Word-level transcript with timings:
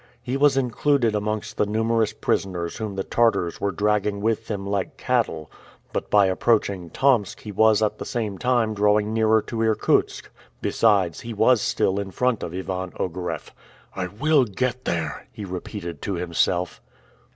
He 0.23 0.35
was 0.35 0.57
included 0.57 1.13
amongst 1.13 1.57
the 1.57 1.67
numerous 1.67 2.11
prisoners 2.11 2.77
whom 2.77 2.95
the 2.95 3.03
Tartars 3.03 3.61
were 3.61 3.71
dragging 3.71 4.19
with 4.19 4.47
them 4.47 4.65
like 4.65 4.97
cattle; 4.97 5.51
but 5.93 6.09
by 6.09 6.25
approaching 6.25 6.89
Tomsk 6.89 7.41
he 7.41 7.51
was 7.51 7.83
at 7.83 7.99
the 7.99 8.05
same 8.05 8.39
time 8.39 8.73
drawing 8.73 9.13
nearer 9.13 9.43
to 9.43 9.61
Irkutsk. 9.61 10.31
Besides, 10.59 11.19
he 11.19 11.35
was 11.35 11.61
still 11.61 11.99
in 11.99 12.09
front 12.09 12.41
of 12.41 12.51
Ivan 12.55 12.93
Ogareff. 12.99 13.51
"I 13.95 14.07
will 14.07 14.43
get 14.45 14.85
there!" 14.85 15.27
he 15.31 15.45
repeated 15.45 16.01
to 16.01 16.15
himself. 16.15 16.81